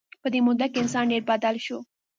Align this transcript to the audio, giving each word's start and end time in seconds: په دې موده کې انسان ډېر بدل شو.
په 0.21 0.27
دې 0.33 0.39
موده 0.45 0.67
کې 0.71 0.79
انسان 0.83 1.05
ډېر 1.11 1.23
بدل 1.31 1.55
شو. 1.65 1.77